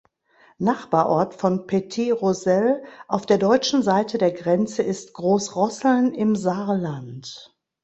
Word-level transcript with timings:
Nachbarort 0.57 1.35
von 1.35 1.67
Petite-Rosselle 1.67 2.81
auf 3.07 3.27
der 3.27 3.37
deutschen 3.37 3.83
Seite 3.83 4.17
der 4.17 4.31
Grenze 4.31 4.81
ist 4.81 5.13
Großrosseln 5.13 6.15
im 6.15 6.35
Saarland. 6.35 7.55